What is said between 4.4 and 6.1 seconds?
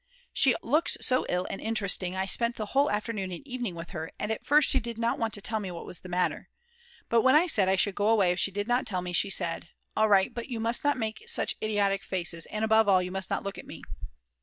first she did not want to tell me what was the